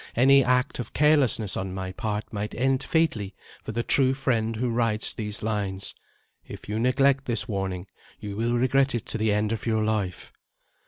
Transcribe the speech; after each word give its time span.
Any 0.15 0.43
act 0.43 0.79
of 0.79 0.93
carelessness, 0.93 1.55
on 1.55 1.75
my 1.75 1.91
part, 1.91 2.33
might 2.33 2.55
end 2.55 2.81
fatally 2.81 3.35
for 3.61 3.71
the 3.71 3.83
true 3.83 4.15
friend 4.15 4.55
who 4.55 4.71
writes 4.71 5.13
these 5.13 5.43
lines. 5.43 5.93
If 6.43 6.67
you 6.67 6.79
neglect 6.79 7.25
this 7.25 7.47
warning, 7.47 7.85
you 8.19 8.35
will 8.35 8.55
regret 8.57 8.95
it 8.95 9.05
to 9.05 9.19
the 9.19 9.31
end 9.31 9.51
of 9.51 9.67
your 9.67 9.83
life." 9.83 10.33